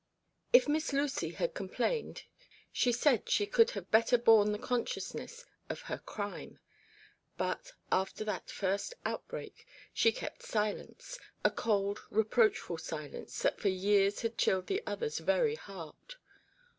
"If 0.51 0.67
Miss 0.67 0.93
Lucy 0.93 1.29
had 1.29 1.53
complained, 1.53 2.23
she 2.71 2.91
said 2.91 3.29
she 3.29 3.45
could 3.45 3.69
have 3.77 3.91
better 3.91 4.17
borne 4.17 4.51
the 4.51 4.57
consciousness 4.57 5.45
of 5.69 5.81
her 5.81 5.99
crime; 5.99 6.57
but, 7.37 7.73
after 7.91 8.23
that 8.23 8.49
first 8.49 8.95
outbreak, 9.05 9.67
she 9.93 10.11
kept 10.11 10.41
silence, 10.41 11.19
a 11.45 11.51
cold 11.51 11.99
reproachful 12.09 12.79
silence 12.79 13.43
that 13.43 13.59
for 13.61 13.69
years 13.69 14.21
had 14.23 14.39
chilled 14.39 14.65
the 14.65 14.81
other's 14.87 15.19
very 15.19 15.53
heart. 15.53 16.15